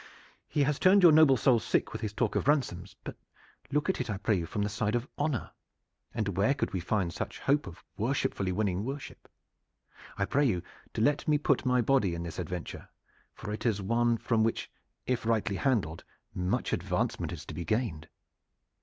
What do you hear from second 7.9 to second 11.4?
worshipfully winning worship? I pray you to let me